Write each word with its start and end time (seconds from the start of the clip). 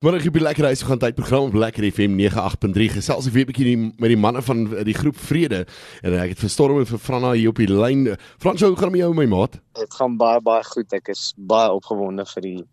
Maar 0.00 0.14
ek 0.16 0.30
het 0.30 0.36
lekker 0.40 0.64
huis 0.64 0.80
gaan 0.88 0.96
tyd 0.96 1.12
program 1.12 1.50
op 1.50 1.56
Lekker 1.60 1.84
FM 1.84 2.14
98.3 2.16 2.86
gesels 2.94 3.26
ek 3.28 3.34
weer 3.34 3.44
'n 3.44 3.50
bietjie 3.50 3.74
met 4.00 4.08
die 4.08 4.16
manne 4.16 4.40
van 4.40 4.62
die 4.88 4.96
groep 4.96 5.18
Vrede 5.28 5.66
en 6.00 6.14
ek 6.16 6.30
het 6.32 6.38
vir 6.40 6.48
Storm 6.48 6.78
en 6.80 6.86
vir 6.88 6.98
Franna 6.98 7.32
hier 7.36 7.50
op 7.52 7.60
die 7.60 7.68
lyn. 7.68 8.16
Frans, 8.40 8.62
hoe 8.62 8.76
gaan 8.76 8.88
dit 8.88 8.96
met 8.96 9.00
jou 9.04 9.12
my 9.14 9.26
maat? 9.26 9.60
Dit 9.76 9.92
gaan 9.92 10.16
baie 10.16 10.40
baie 10.40 10.64
goed. 10.64 10.88
Ek 10.96 11.08
is 11.12 11.34
baie 11.36 11.68
opgewonde 11.68 12.24
vir 12.32 12.42
die 12.42 12.64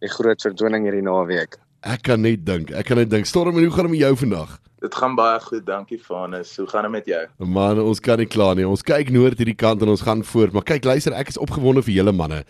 die 0.00 0.10
groot 0.10 0.42
vertoning 0.42 0.82
hierdie 0.82 1.06
naweek. 1.06 1.54
Ek 1.82 2.04
kan 2.06 2.20
net 2.22 2.44
dink. 2.46 2.70
Ek 2.70 2.86
kan 2.86 3.00
net 3.00 3.10
dink. 3.10 3.26
Storm, 3.26 3.56
hoe 3.58 3.70
gaan 3.74 3.88
dit 3.88 3.96
met 3.96 4.04
jou 4.04 4.16
vandag? 4.20 4.58
Dit 4.82 4.94
gaan 4.98 5.14
baie 5.14 5.38
goed, 5.42 5.62
dankie 5.66 5.98
Vanus. 6.02 6.56
Hoe 6.58 6.66
gaan 6.66 6.86
dit 6.86 6.90
met 6.90 7.06
jou? 7.06 7.20
Man, 7.38 7.78
ons 7.82 8.00
kan 8.02 8.18
nie 8.18 8.26
kla 8.26 8.52
nie. 8.58 8.66
Ons 8.66 8.82
kyk 8.86 9.12
noord 9.14 9.38
hierdie 9.38 9.56
kant 9.58 9.82
en 9.82 9.90
ons 9.90 10.02
gaan 10.02 10.24
voort, 10.26 10.54
maar 10.54 10.64
kyk, 10.66 10.86
luister, 10.86 11.14
ek 11.14 11.30
is 11.30 11.38
opgewonde 11.42 11.84
vir 11.86 11.94
julle 11.96 12.14
manne. 12.14 12.40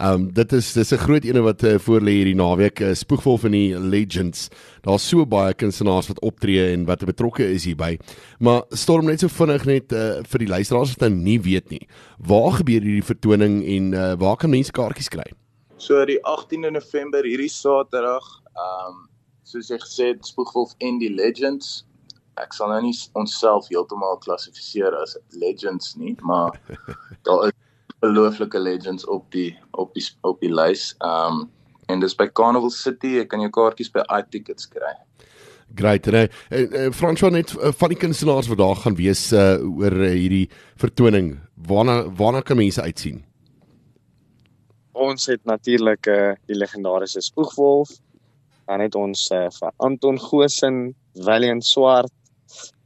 Um 0.00 0.30
dit 0.32 0.52
is 0.56 0.70
dis 0.72 0.92
'n 0.92 1.04
groot 1.04 1.24
ene 1.24 1.40
wat 1.44 1.64
uh, 1.64 1.78
voor 1.78 2.00
lê 2.00 2.20
hierdie 2.20 2.36
naweek, 2.36 2.80
uh, 2.80 2.94
spoegvol 2.96 3.38
van 3.38 3.52
die 3.52 3.76
legends. 3.76 4.48
Daar's 4.84 5.08
so 5.08 5.26
baie 5.26 5.52
kunstenaars 5.52 6.08
wat 6.08 6.20
optree 6.20 6.72
en 6.72 6.84
wat 6.84 7.04
betrokke 7.04 7.44
is 7.44 7.64
hierby. 7.64 7.98
Maar 8.40 8.64
storm 8.70 9.06
net 9.06 9.20
so 9.20 9.28
vinnig 9.28 9.64
net 9.64 9.92
uh, 9.92 10.20
vir 10.24 10.38
die 10.38 10.48
luisteraars 10.48 10.96
wat 10.96 11.08
nou 11.08 11.10
nie 11.10 11.40
weet 11.40 11.70
nie. 11.70 11.86
Waar 12.18 12.52
gebeur 12.60 12.80
hierdie 12.80 13.04
vertoning 13.04 13.64
en 13.64 13.92
uh, 13.92 14.12
waar 14.16 14.36
kan 14.36 14.50
mense 14.50 14.72
kaartjies 14.72 15.08
kry? 15.08 15.28
So 15.82 16.04
die 16.06 16.20
18de 16.22 16.70
November 16.70 17.26
hierdie 17.26 17.50
Saterdag, 17.50 18.26
um 18.54 19.00
soos 19.42 19.66
jy 19.72 19.80
gesê 19.82 20.04
het, 20.12 20.20
Spoegwolf 20.22 20.76
en 20.78 21.00
die 21.00 21.10
Legends. 21.10 21.80
Ek 22.38 22.54
sal 22.54 22.70
nou 22.70 22.78
nie 22.84 22.94
onsself 23.18 23.66
heeltemal 23.66 24.20
klassifiseer 24.22 24.94
as 25.00 25.16
legends 25.42 25.96
nie, 25.98 26.14
maar 26.22 26.54
daar 27.26 27.48
is 27.48 27.56
belooflike 28.04 28.62
legends 28.62 29.08
op 29.10 29.26
die 29.34 29.50
op 29.74 29.90
die 29.98 30.04
op 30.22 30.38
die 30.44 30.52
lys. 30.54 30.92
Um 31.02 31.48
en 31.90 32.00
dis 32.00 32.14
by 32.14 32.28
Carnival 32.30 32.70
City, 32.70 33.16
jy 33.18 33.26
kan 33.26 33.42
jou 33.42 33.50
kaartjies 33.50 33.90
by 33.90 34.06
iTickets 34.20 34.70
kry. 34.70 34.94
Great, 35.74 36.06
nee. 36.14 36.30
En, 36.54 36.78
en 36.84 36.94
François 36.94 37.34
net 37.34 37.56
uh, 37.58 37.74
van 37.74 37.90
die 37.90 37.98
kunstenaars 37.98 38.46
wat 38.52 38.62
daar 38.62 38.78
gaan 38.84 38.94
wees 39.02 39.26
uh, 39.34 39.58
oor 39.58 39.98
uh, 39.98 40.14
hierdie 40.14 40.46
vertoning. 40.78 41.34
Waarna 41.66 42.04
waarna 42.06 42.46
kan 42.46 42.62
mense 42.62 42.86
uitsien? 42.86 43.24
Ons 44.92 45.26
het 45.26 45.44
natuurlik 45.44 46.06
uh, 46.06 46.32
die 46.46 46.56
legendariese 46.56 47.20
Spoegwolf, 47.20 47.94
dan 48.68 48.80
het 48.80 48.94
ons 48.94 49.30
uh, 49.32 49.48
vir 49.50 49.72
Anton 49.76 50.18
Gosen, 50.20 50.94
Valiant 51.16 51.64
Swart, 51.64 52.12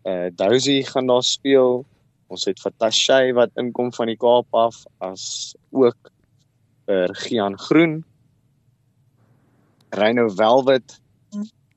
uh 0.07 0.31
Dousie 0.39 0.85
gaan 0.87 1.07
daar 1.07 1.25
speel. 1.27 1.85
Ons 2.31 2.45
het 2.47 2.61
vir 2.63 2.73
Tashay 2.79 3.33
wat 3.35 3.51
inkom 3.59 3.91
van 3.95 4.07
die 4.11 4.19
Kaap 4.19 4.47
af 4.55 4.85
as 5.03 5.57
ook 5.75 6.13
vir 6.87 7.15
Gian 7.27 7.59
Groen. 7.59 8.05
Rhino 9.91 10.29
Velvet. 10.31 11.01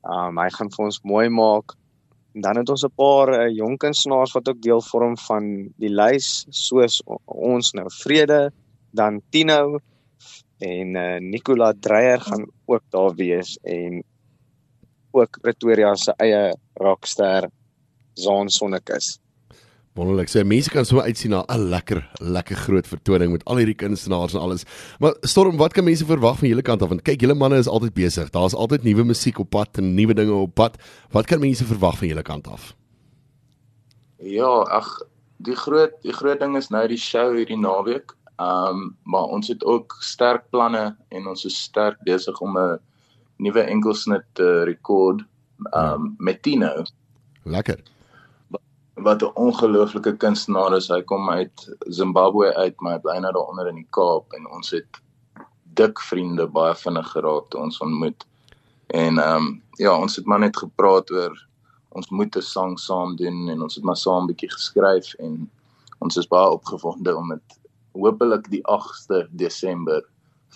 Um 0.06 0.38
hy 0.38 0.48
gaan 0.54 0.70
vir 0.70 0.84
ons 0.86 1.00
mooi 1.02 1.28
maak. 1.28 1.74
En 2.34 2.46
dan 2.46 2.62
het 2.62 2.70
ons 2.70 2.84
'n 2.86 2.94
paar 2.94 3.34
uh, 3.34 3.48
jong 3.50 3.78
kunstenaars 3.78 4.32
wat 4.32 4.48
ook 4.48 4.62
deel 4.62 4.80
vorm 4.80 5.16
van 5.18 5.72
die 5.82 5.90
lys 5.90 6.46
soos 6.50 7.02
ons 7.26 7.72
nou 7.74 7.86
Vrede, 7.90 8.52
dan 8.94 9.20
Tino, 9.30 9.80
en 10.60 10.94
uh, 10.94 11.16
Nicola 11.24 11.72
Dreyer 11.80 12.20
gaan 12.20 12.46
ook 12.64 12.82
daar 12.88 13.14
wees 13.14 13.56
en 13.62 14.02
ook 15.10 15.40
Pretoria 15.40 15.94
se 15.94 16.14
eie 16.16 16.54
rockster 16.74 17.48
Zaan 18.14 18.48
Sonnekus. 18.48 19.18
Wonderlik. 19.98 20.28
So 20.30 20.44
mense 20.46 20.70
kan 20.70 20.86
so 20.86 21.00
uitsien 21.02 21.30
na 21.30 21.44
'n 21.48 21.68
lekker 21.68 22.10
lekker 22.22 22.56
groot 22.56 22.86
vertoning 22.86 23.32
met 23.32 23.44
al 23.44 23.56
hierdie 23.56 23.74
kunstenaars 23.74 24.34
en 24.34 24.40
alles. 24.40 24.64
Maar 24.98 25.16
Storm, 25.20 25.56
wat 25.56 25.72
kan 25.72 25.84
mense 25.84 26.04
verwag 26.04 26.38
van 26.38 26.48
julle 26.48 26.62
kant 26.62 26.82
af? 26.82 26.88
Want 26.88 27.02
kyk, 27.02 27.20
julle 27.20 27.34
manne 27.34 27.58
is 27.58 27.68
altyd 27.68 27.94
besig. 27.94 28.30
Daar's 28.30 28.54
altyd 28.54 28.82
nuwe 28.82 29.04
musiek 29.04 29.38
op 29.38 29.50
pad 29.50 29.78
en 29.78 29.94
nuwe 29.94 30.14
dinge 30.14 30.32
op 30.32 30.54
pad. 30.54 30.76
Wat 31.10 31.26
kan 31.26 31.40
mense 31.40 31.64
verwag 31.64 31.98
van 31.98 32.08
julle 32.08 32.22
kant 32.22 32.46
af? 32.46 32.76
Ja, 34.16 34.62
ag, 34.68 35.00
die 35.36 35.56
groot 35.56 35.92
die 36.02 36.12
groot 36.12 36.40
ding 36.40 36.56
is 36.56 36.68
nou 36.68 36.86
die 36.88 37.00
show 37.00 37.34
hierdie 37.36 37.58
naweek. 37.58 38.14
Ehm 38.40 38.66
um, 38.66 38.96
maar 39.02 39.28
ons 39.36 39.48
het 39.48 39.64
ook 39.64 39.96
sterk 40.00 40.44
planne 40.50 40.96
en 41.08 41.26
ons 41.28 41.44
is 41.44 41.62
sterk 41.62 41.98
besig 42.08 42.40
om 42.40 42.58
'n 42.58 42.78
nuwe 43.36 43.60
enkelsnit 43.60 44.24
te 44.32 44.62
rekord 44.64 45.20
ehm 45.72 45.92
um, 45.92 46.14
met 46.18 46.42
Tino. 46.42 46.82
Lekker. 47.42 47.82
Wat 48.94 49.22
'n 49.22 49.34
ongelooflike 49.34 50.16
kunstenaar 50.16 50.76
is. 50.76 50.88
Hy 50.88 51.02
kom 51.02 51.30
uit 51.30 51.76
Zimbabwe 51.78 52.54
uit, 52.54 52.80
maar 52.80 52.92
hy 52.92 53.00
bly 53.00 53.18
nou 53.18 53.32
daar 53.32 53.48
onder 53.48 53.68
in 53.68 53.74
die 53.74 53.90
Kaap 53.90 54.32
en 54.32 54.48
ons 54.48 54.70
het 54.70 55.02
dik 55.62 56.00
vriende 56.00 56.46
baie 56.46 56.74
vinnig 56.74 57.10
geraak 57.10 57.50
toe 57.50 57.60
ons 57.60 57.80
ontmoet. 57.80 58.26
En 58.86 59.18
ehm 59.18 59.36
um, 59.36 59.62
ja, 59.76 60.00
ons 60.00 60.16
het 60.16 60.24
maar 60.24 60.40
net 60.40 60.56
gepraat 60.56 61.10
oor 61.10 61.46
ons 61.88 62.10
moet 62.10 62.36
'n 62.36 62.42
sang 62.42 62.78
saam 62.78 63.16
doen 63.16 63.48
en 63.48 63.62
ons 63.62 63.74
het 63.74 63.84
maar 63.84 63.96
saam 63.96 64.22
'n 64.22 64.26
bietjie 64.26 64.50
geskryf 64.50 65.14
en 65.14 65.50
ons 65.98 66.16
is 66.16 66.28
baie 66.28 66.50
opgewonde 66.50 67.16
om 67.16 67.28
dit 67.28 67.59
hopelik 67.92 68.48
die 68.50 68.62
8de 68.68 69.26
Desember 69.30 70.04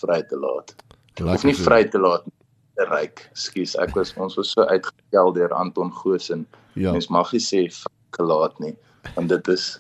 vry 0.01 0.23
te 0.29 0.39
laat. 0.39 0.75
Lekker 1.15 1.35
of 1.35 1.45
nie 1.47 1.57
vry 1.59 1.85
te 1.89 2.01
laat 2.03 2.27
te 2.75 2.87
ryk. 2.91 3.23
Skus, 3.39 3.77
ek 3.79 3.95
was 3.99 4.15
ons 4.19 4.37
was 4.39 4.51
so 4.55 4.67
uitgekel 4.67 5.35
deur 5.37 5.55
Anton 5.55 5.93
Goosen. 5.95 6.47
Ja. 6.75 6.93
Mens 6.95 7.11
mag 7.13 7.31
nie 7.35 7.43
sê 7.43 7.67
gelaat 8.15 8.59
nie, 8.63 8.75
want 9.15 9.31
dit 9.31 9.49
is 9.55 9.75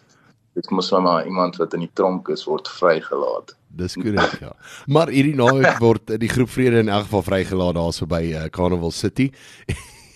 dit 0.54 0.70
moet 0.70 0.90
maar 1.02 1.26
iemand 1.26 1.56
wat 1.58 1.74
in 1.74 1.82
die 1.82 1.90
tronk 1.98 2.28
is 2.30 2.44
word 2.46 2.68
vrygelaat. 2.70 3.56
Dis 3.74 3.96
korrek, 3.98 4.36
ja. 4.38 4.52
Maar 4.86 5.10
hierdie 5.10 5.34
naweek 5.34 5.80
word 5.82 6.12
die 6.22 6.30
groep 6.30 6.52
Vrede 6.54 6.78
in 6.84 6.88
elk 6.88 7.08
geval 7.08 7.24
vrygelaat 7.26 7.74
daarso 7.74 8.06
by 8.06 8.22
uh, 8.30 8.44
Carnival 8.54 8.94
City. 8.94 9.32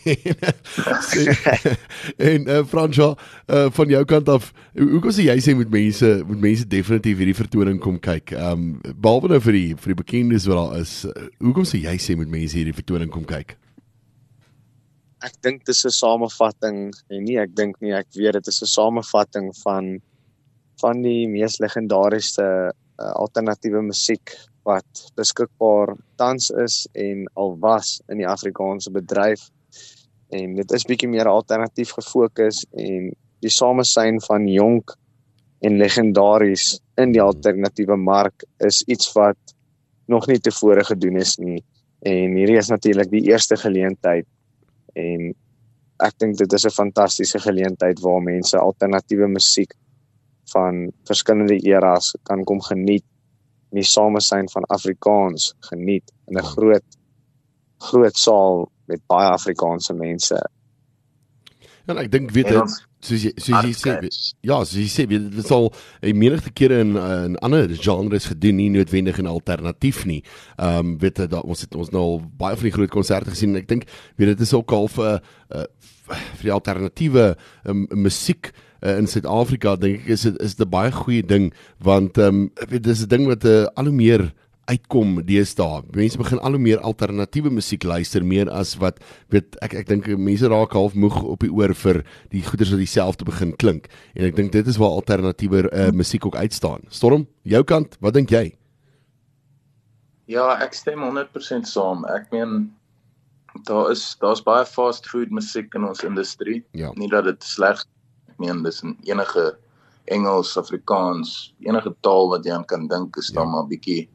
en 2.31 2.49
uh, 2.49 2.65
Fransja 2.67 3.09
uh, 3.13 3.69
van 3.75 3.93
jou 3.93 4.05
kant 4.09 4.29
af 4.33 4.51
hoe 4.79 5.01
kom 5.03 5.13
jy 5.13 5.37
sê 5.45 5.55
met 5.59 5.71
mense 5.73 6.11
met 6.29 6.43
mense 6.49 6.67
definitief 6.71 7.21
hierdie 7.21 7.37
vertoning 7.37 7.81
kom 7.83 7.99
kyk. 8.03 8.33
Ehm 8.37 8.53
um, 8.53 8.67
behalwe 8.95 9.35
nou 9.35 9.41
vir 9.45 9.59
die 9.59 9.71
vir 9.77 9.95
die 9.95 10.03
bekendes 10.03 10.49
wat 10.51 10.61
daar 10.61 10.83
is, 10.83 10.93
uh, 11.09 11.29
hoe 11.43 11.55
kom 11.57 11.67
jy 11.69 11.97
sê 12.03 12.17
met 12.19 12.31
mense 12.31 12.59
hierdie 12.59 12.77
vertoning 12.77 13.11
kom 13.13 13.27
kyk? 13.29 13.57
Ek 15.27 15.35
dink 15.43 15.65
dit 15.67 15.75
is 15.75 15.85
'n 15.85 15.91
samevatting 15.91 16.95
en 17.11 17.25
nie 17.25 17.39
ek 17.43 17.57
dink 17.57 17.81
nie 17.83 17.93
ek 17.93 18.07
weet 18.15 18.39
dit 18.39 18.49
is 18.49 18.63
'n 18.63 18.75
samevatting 18.75 19.51
van 19.65 20.01
van 20.81 21.03
die 21.03 21.27
mees 21.27 21.59
legendariese 21.59 22.71
uh, 22.71 23.13
alternatiewe 23.19 23.83
musiek 23.83 24.37
wat 24.69 25.11
beskikbaar 25.17 25.97
tans 26.17 26.51
is 26.51 26.87
en 26.95 27.27
al 27.35 27.57
was 27.59 28.01
in 28.09 28.19
die 28.19 28.29
Afrikaanse 28.29 28.93
bedryf 28.95 29.51
en 30.29 30.55
dit 30.55 30.73
is 30.77 30.85
bietjie 30.85 31.09
meer 31.09 31.29
alternatief 31.31 31.95
gefokus 31.97 32.65
en 32.77 33.11
die 33.45 33.53
samesyn 33.53 34.21
van 34.21 34.47
jonk 34.51 34.95
en 35.65 35.79
legendaries 35.81 36.79
in 37.01 37.15
die 37.15 37.23
alternatiewe 37.23 37.97
mark 37.97 38.45
is 38.65 38.83
iets 38.87 39.13
wat 39.17 39.55
nog 40.09 40.27
nie 40.29 40.39
tevore 40.41 40.85
gedoen 40.85 41.19
is 41.21 41.37
nie. 41.39 41.61
En 42.07 42.37
hierdie 42.39 42.59
is 42.59 42.71
natuurlik 42.73 43.11
die 43.11 43.25
eerste 43.31 43.59
geleentheid 43.61 44.27
en 44.99 45.33
ek 46.05 46.15
dink 46.23 46.39
dit 46.39 46.53
is 46.53 46.67
'n 46.67 46.75
fantastiese 46.75 47.39
geleentheid 47.43 48.01
waar 48.01 48.23
mense 48.23 48.59
alternatiewe 48.59 49.27
musiek 49.27 49.75
van 50.53 50.93
verskillende 51.05 51.59
eras 51.67 52.15
kan 52.23 52.45
kom 52.45 52.61
geniet 52.61 53.05
en 53.71 53.81
die 53.81 53.91
samesyn 53.97 54.49
van 54.49 54.65
Afrikaans 54.69 55.55
geniet 55.71 56.13
in 56.29 56.39
'n 56.39 56.51
groot 56.55 56.89
groot 57.91 58.17
saal 58.17 58.71
met 58.89 59.05
baie 59.07 59.29
Afrikaanse 59.31 59.95
mense. 59.95 60.39
Ja, 61.89 61.95
ek 61.97 62.11
dink 62.13 62.33
weet 62.37 62.51
dit 62.53 62.75
soos 63.01 63.23
jy 63.23 63.31
soos 63.41 63.65
jy 63.65 63.73
sê 63.79 63.93
ja, 64.45 64.59
soos 64.61 64.77
jy 64.77 64.89
sê 64.93 65.07
dit 65.09 65.39
is 65.41 65.51
al 65.55 65.71
'n 66.03 66.19
menigte 66.19 66.51
kere 66.53 66.81
in 66.85 66.97
in 66.97 67.39
ander 67.41 67.71
genres 67.73 68.27
gedoen 68.29 68.57
nie 68.57 68.69
noodwendig 68.69 69.19
'n 69.19 69.27
alternatief 69.27 70.05
nie. 70.05 70.23
Ehm 70.59 70.79
um, 70.79 70.99
weet 70.99 71.19
jy 71.19 71.41
ons 71.41 71.61
het 71.61 71.75
ons 71.75 71.91
nou 71.91 72.03
al 72.03 72.21
baie 72.21 72.57
van 72.57 72.69
die 72.69 72.77
groot 72.77 72.91
konserte 72.91 73.31
gesien 73.31 73.51
en 73.51 73.63
ek 73.63 73.69
dink 73.69 73.85
weet 74.17 74.37
dit 74.37 74.41
is 74.41 74.53
ook 74.53 74.73
al 74.73 74.89
vir 74.89 75.23
uh, 75.55 75.65
vir 76.09 76.45
die 76.45 76.53
alternatiewe 76.53 77.37
um, 77.65 77.87
musiek 77.93 78.53
uh, 78.83 78.99
in 78.99 79.07
Suid-Afrika 79.07 79.77
dink 79.77 80.05
ek 80.05 80.09
is 80.09 80.23
dit 80.23 80.37
is 80.43 80.59
'n 80.59 80.69
baie 80.69 80.93
goeie 80.93 81.23
ding 81.23 81.55
want 81.79 82.19
ehm 82.19 82.29
um, 82.29 82.51
weet 82.69 82.83
dis 82.83 83.03
'n 83.03 83.09
ding 83.09 83.27
wat 83.27 83.45
uh, 83.45 83.65
al 83.77 83.85
hoe 83.85 83.95
meer 83.95 84.33
uitkom 84.69 85.19
deesdae. 85.27 85.83
Mense 85.97 86.21
begin 86.21 86.41
al 86.45 86.57
hoe 86.57 86.63
meer 86.63 86.83
alternatiewe 86.85 87.51
musiek 87.53 87.85
luister 87.89 88.25
meer 88.25 88.51
as 88.53 88.75
wat 88.83 89.01
weet 89.33 89.57
ek 89.65 89.75
ek 89.83 89.89
dink 89.89 90.09
mense 90.21 90.49
raak 90.51 90.77
half 90.77 90.95
moeg 90.95 91.17
op 91.23 91.45
die 91.45 91.53
oor 91.53 91.75
vir 91.83 92.03
die 92.35 92.45
goeders 92.45 92.73
wat 92.75 92.83
dieselfde 92.83 93.29
begin 93.29 93.55
klink. 93.57 93.89
En 94.15 94.29
ek 94.29 94.37
dink 94.37 94.53
dit 94.53 94.69
is 94.69 94.81
waar 94.81 94.99
alternatiewe 95.01 95.67
uh, 95.69 95.91
musiek 95.97 96.27
ook 96.27 96.37
uitstaan. 96.37 96.85
Storm, 96.93 97.27
jou 97.49 97.63
kant, 97.65 97.97
wat 98.05 98.17
dink 98.19 98.33
jy? 98.35 98.51
Ja, 100.29 100.59
ek 100.61 100.77
stem 100.77 101.01
100% 101.01 101.69
saam. 101.69 102.05
Ek 102.13 102.29
meen 102.35 102.69
daar 103.65 103.89
is 103.91 104.03
daar's 104.21 104.45
baie 104.45 104.67
fast 104.69 105.09
food 105.09 105.33
musiek 105.35 105.73
in 105.75 105.89
ons 105.89 106.05
industrie. 106.05 106.61
Ja. 106.77 106.93
Nie 107.01 107.09
dat 107.09 107.25
dit 107.25 107.41
sleg 107.45 107.81
ek 108.29 108.37
meen 108.37 108.63
dis 108.67 108.85
in 108.85 108.99
enige 109.09 109.55
Engels, 110.09 110.55
Afrikaans, 110.57 111.53
enige 111.65 111.93
taal 112.05 112.31
wat 112.33 112.47
jy 112.47 112.55
aan 112.57 112.65
kan 112.69 112.87
dink 112.89 113.17
is 113.21 113.29
ja. 113.29 113.41
dan 113.41 113.53
maar 113.53 113.67
bietjie 113.69 114.07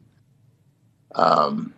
um, 1.18 1.74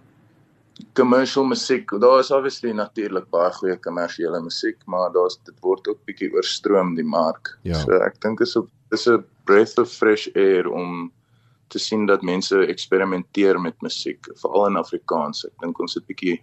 commercial 0.94 1.46
musiek, 1.46 1.92
daar 2.00 2.20
is 2.20 2.32
obviously 2.32 2.72
natuurlik 2.72 3.30
baie 3.30 3.52
goeie 3.52 3.78
kommersiële 3.80 4.42
musiek, 4.44 4.80
maar 4.86 5.12
daar's 5.12 5.38
dit 5.48 5.60
word 5.64 5.88
ook 5.88 6.02
bietjie 6.08 6.32
oorstroom 6.34 6.96
die 6.96 7.08
mark. 7.08 7.58
Ja. 7.64 7.80
So 7.84 8.00
ek 8.04 8.20
dink 8.22 8.44
is 8.44 8.56
op 8.56 8.70
is 8.92 9.08
'n 9.08 9.24
breath 9.46 9.78
of 9.78 9.92
fresh 9.92 10.28
air 10.36 10.68
om 10.68 11.12
te 11.68 11.80
sien 11.80 12.06
dat 12.06 12.22
mense 12.22 12.68
eksperimenteer 12.68 13.60
met 13.62 13.82
musiek, 13.82 14.28
veral 14.42 14.68
in 14.68 14.78
Afrikaans. 14.78 15.46
Ek 15.46 15.54
dink 15.60 15.80
ons 15.80 15.94
het 15.94 16.06
bietjie 16.06 16.42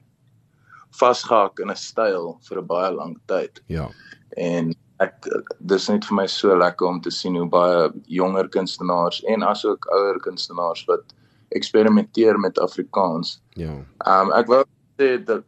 vasgehak 0.98 1.58
in 1.58 1.70
'n 1.70 1.76
styl 1.76 2.38
vir 2.48 2.58
'n 2.58 2.66
baie 2.66 2.92
lang 2.92 3.16
tyd. 3.26 3.60
Ja. 3.66 3.88
En 4.36 4.74
ek 5.00 5.14
dis 5.60 5.88
net 5.88 6.04
vir 6.04 6.16
my 6.16 6.26
so 6.26 6.56
lekker 6.56 6.86
om 6.86 7.00
te 7.00 7.10
sien 7.10 7.36
hoe 7.36 7.48
baie 7.48 7.90
jonger 8.06 8.48
kunstenaars 8.48 9.22
en 9.24 9.42
asook 9.42 9.86
ouer 9.90 10.20
kunstenaars 10.20 10.84
wat 10.86 11.14
eksperimenteer 11.58 12.38
met 12.40 12.58
Afrikaans. 12.58 13.40
Ja. 13.58 13.74
Ehm 14.06 14.30
um, 14.30 14.32
ek 14.36 14.50
wou 14.50 14.62
sê 15.00 15.16
dat 15.24 15.46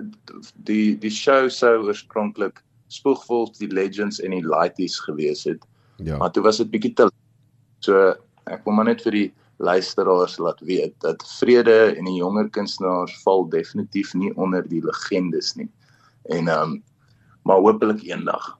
die 0.68 0.96
die 0.98 1.12
show 1.12 1.48
sou 1.50 1.86
oorspronklik 1.86 2.62
spoegvol 2.92 3.48
die 3.58 3.70
legends 3.72 4.20
en 4.20 4.34
die 4.36 4.44
lighties 4.46 4.98
gewees 5.06 5.44
het. 5.48 5.62
Ja. 5.96 6.16
Maar 6.16 6.32
toe 6.32 6.42
was 6.42 6.60
dit 6.62 6.70
bietjie 6.70 6.94
te 6.94 7.08
so 7.84 8.14
ek 8.50 8.64
wil 8.64 8.76
maar 8.76 8.88
net 8.90 9.02
vir 9.04 9.16
die 9.16 9.28
luisteraars 9.62 10.36
laat 10.42 10.60
weet 10.66 10.94
dat 11.04 11.22
vrede 11.38 11.94
en 11.94 12.08
die 12.08 12.18
jonger 12.18 12.48
kunstenaars 12.50 13.14
val 13.22 13.46
definitief 13.48 14.12
nie 14.14 14.32
onder 14.34 14.66
die 14.68 14.82
legendes 14.84 15.54
nie. 15.60 15.70
En 16.32 16.48
ehm 16.48 16.74
um, 16.74 16.82
maar 17.44 17.60
hopelik 17.60 18.00
eendag. 18.08 18.54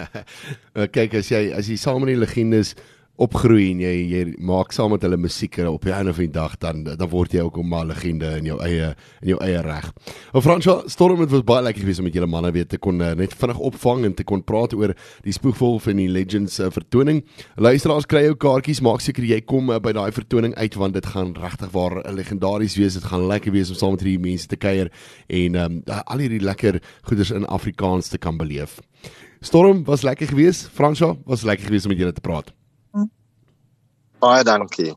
kyk 0.96 1.14
as 1.20 1.28
jy 1.30 1.50
as 1.54 1.68
jy 1.68 1.76
saam 1.76 2.00
met 2.02 2.14
die 2.14 2.22
legendes 2.22 2.72
opgroei 3.22 3.70
en 3.72 3.80
jy 3.80 3.92
jy 4.10 4.22
maak 4.44 4.74
saam 4.76 4.92
met 4.92 5.04
hulle 5.06 5.16
musiek 5.20 5.58
op 5.64 5.84
die 5.86 5.94
einde 5.94 6.12
van 6.16 6.26
die 6.26 6.34
dag 6.34 6.56
dan 6.60 6.82
dan 6.86 7.08
word 7.10 7.32
jy 7.32 7.44
ook 7.44 7.58
'n 7.58 7.68
mal 7.68 7.86
legende 7.86 8.36
in 8.38 8.44
jou 8.44 8.58
eie 8.60 8.94
in 9.22 9.28
jou 9.28 9.38
eie 9.40 9.60
reg. 9.62 9.92
Ou 10.34 10.40
Fransjo, 10.40 10.82
Storm 10.86 11.20
het 11.20 11.30
was 11.30 11.44
baie 11.44 11.62
lekker 11.62 11.80
geweest 11.80 11.98
om 11.98 12.04
met 12.04 12.14
julle 12.14 12.26
manne 12.26 12.52
weer 12.52 12.66
te 12.66 12.78
kon 12.78 13.00
uh, 13.00 13.14
net 13.14 13.34
vinnig 13.34 13.58
opvang 13.58 14.04
en 14.04 14.14
te 14.14 14.24
kon 14.24 14.42
praat 14.42 14.74
oor 14.74 14.94
die 15.22 15.32
spoegvol 15.32 15.78
van 15.80 15.96
die 15.96 16.08
Legends 16.08 16.60
uh, 16.60 16.70
vertoning. 16.70 17.24
Luisteraars 17.56 18.06
kry 18.06 18.22
jou 18.24 18.34
kaartjies, 18.34 18.80
maak 18.80 19.00
seker 19.00 19.24
jy 19.24 19.40
kom 19.40 19.70
uh, 19.70 19.78
by 19.78 19.92
daai 19.92 20.12
vertoning 20.12 20.54
uit 20.54 20.74
want 20.74 20.94
dit 20.94 21.06
gaan 21.06 21.34
regtig 21.34 21.70
waar 21.72 22.02
legendaries 22.12 22.76
wees. 22.76 22.94
Dit 22.94 23.04
gaan 23.04 23.26
lekker 23.26 23.52
wees 23.52 23.70
om 23.70 23.76
saam 23.76 23.90
met 23.96 24.00
hierdie 24.00 24.30
mense 24.30 24.46
te 24.46 24.56
kuier 24.56 24.90
en 25.28 25.54
um, 25.54 25.82
al 25.86 26.18
hierdie 26.18 26.40
lekker 26.44 26.82
goeders 27.02 27.30
in 27.30 27.46
Afrikaans 27.46 28.08
te 28.08 28.18
kan 28.18 28.36
beleef. 28.36 28.80
Storm 29.40 29.84
was 29.84 30.02
lekker 30.02 30.26
geweest, 30.26 30.68
Fransjo 30.72 31.18
was 31.24 31.42
lekker 31.42 31.66
geweest 31.66 31.86
om 31.86 31.90
met 31.90 31.98
julle 31.98 32.12
te 32.12 32.20
praat. 32.20 32.52
Baie 34.26 34.44
dankie. 34.44 34.92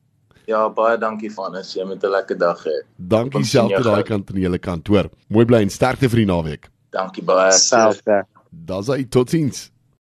Ja, 0.50 0.64
baie 0.74 0.98
dankie 0.98 1.30
Vanus. 1.30 1.76
Jy 1.78 1.86
moet 1.86 2.04
'n 2.04 2.10
lekker 2.10 2.38
dag 2.38 2.64
hê. 2.66 2.78
Dankie 2.98 3.44
self 3.46 3.72
te 3.76 3.84
daai 3.84 4.04
kant 4.04 4.30
in 4.34 4.42
julle 4.42 4.58
kantoor. 4.58 5.10
Mooi 5.30 5.46
bly 5.46 5.62
en 5.62 5.70
sterkte 5.70 6.10
vir 6.10 6.26
die 6.26 6.26
naweek. 6.26 6.70
Dankie 6.92 7.24
baie. 7.24 7.52
Selfde. 7.52 8.24
Daai 8.50 9.06
totiens. 9.10 9.70